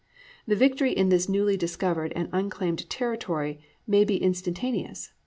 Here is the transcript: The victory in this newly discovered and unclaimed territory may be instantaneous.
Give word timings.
The 0.47 0.55
victory 0.55 0.93
in 0.93 1.09
this 1.09 1.29
newly 1.29 1.55
discovered 1.55 2.11
and 2.15 2.27
unclaimed 2.33 2.89
territory 2.89 3.59
may 3.85 4.03
be 4.03 4.17
instantaneous. 4.17 5.11